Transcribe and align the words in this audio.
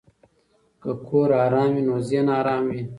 که 0.81 0.91
کور 1.07 1.29
آرام 1.45 1.69
وي 1.75 1.81
نو 1.87 1.95
ذهن 2.07 2.27
آرام 2.39 2.63
وي. 2.71 2.81